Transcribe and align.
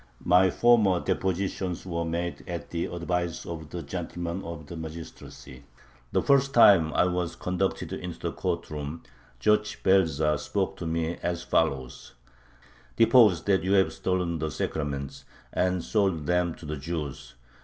My 0.25 0.49
former 0.49 0.99
depositions 0.99 1.85
were 1.85 2.05
made 2.05 2.43
at 2.47 2.71
the 2.71 2.85
advice 2.85 3.45
of 3.45 3.69
the 3.69 3.83
gentlemen 3.83 4.43
of 4.43 4.65
the 4.65 4.75
magistracy. 4.75 5.61
The 6.11 6.23
first 6.23 6.55
time 6.55 6.91
I 6.93 7.05
was 7.05 7.35
conducted 7.35 7.93
into 7.93 8.17
the 8.17 8.31
court 8.31 8.71
room 8.71 9.03
Judge 9.39 9.83
Belza 9.83 10.39
spoke 10.39 10.75
to 10.77 10.87
me 10.87 11.17
as 11.21 11.43
follows: 11.43 12.13
"Depose 12.95 13.43
that 13.43 13.63
you 13.63 13.73
have 13.73 13.93
stolen 13.93 14.39
the 14.39 14.49
sacraments 14.49 15.23
and 15.53 15.83
sold 15.83 16.25
them 16.25 16.55
to 16.55 16.65
the 16.65 16.77
Jews. 16.77 17.35